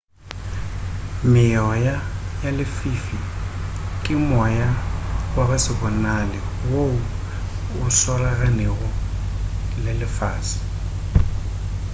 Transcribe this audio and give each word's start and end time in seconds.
meoya 1.31 1.95
ya 2.43 2.51
lefifi 2.57 3.19
ke 4.03 4.13
moya 4.29 4.67
wa 5.35 5.43
go 5.49 5.57
se 5.63 5.71
bonale 5.79 6.39
woo 6.69 6.97
o 7.83 7.85
swaraganego 7.99 8.89
le 9.83 9.91
lefase 10.01 10.57